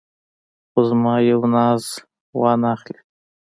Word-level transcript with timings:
خو 0.71 0.79
زما 0.89 1.13
یو 1.29 1.41
ناز 1.55 1.83
وانه 2.39 2.71
خلې. 2.81 2.99